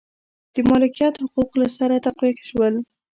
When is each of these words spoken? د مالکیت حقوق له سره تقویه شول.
د 0.53 0.55
مالکیت 0.69 1.13
حقوق 1.23 1.51
له 1.61 1.67
سره 1.77 2.03
تقویه 2.05 2.43
شول. 2.49 2.73